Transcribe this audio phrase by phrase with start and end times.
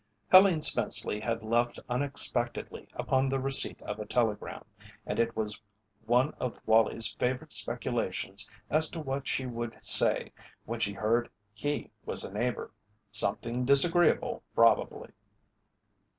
[0.31, 4.65] Helene Spenceley had left unexpectedly upon the receipt of a telegram,
[5.05, 5.61] and it was
[6.07, 10.31] one of Wallie's favourite speculations as to what she would say
[10.65, 12.71] when she heard he was a neighbour
[13.11, 15.11] something disagreeable, probably.